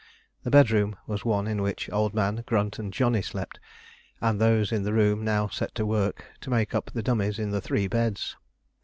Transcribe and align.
The 0.41 0.49
bedroom 0.49 0.95
was 1.05 1.21
the 1.21 1.27
one 1.27 1.45
in 1.45 1.61
which 1.61 1.87
Old 1.91 2.15
Man, 2.15 2.43
Grunt, 2.47 2.79
and 2.79 2.91
Johnny 2.91 3.21
slept, 3.21 3.59
and 4.19 4.41
those 4.41 4.71
in 4.71 4.81
the 4.81 4.93
room 4.93 5.23
now 5.23 5.47
set 5.47 5.75
to 5.75 5.85
work 5.85 6.25
to 6.41 6.49
make 6.49 6.73
up 6.73 6.89
the 6.91 7.03
dummies 7.03 7.37
in 7.37 7.51
the 7.51 7.61
three 7.61 7.85
beds. 7.87 8.35